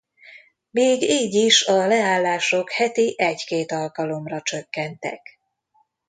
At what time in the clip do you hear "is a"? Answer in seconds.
1.33-1.87